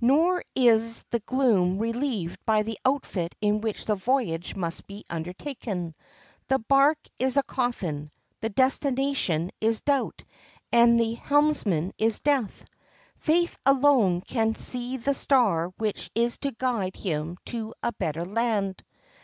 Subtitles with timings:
[0.00, 5.96] Nor is the gloom relieved by the outfit in which the voyage must be undertaken.
[6.46, 10.22] The bark is a coffin, the destination is doubt,
[10.72, 12.64] and the helmsman is death.
[13.16, 18.84] Faith alone can see the star which is to guide him to a better land.